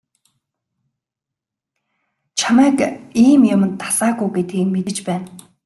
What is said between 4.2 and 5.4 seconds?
гэдгийг мэдэж байна.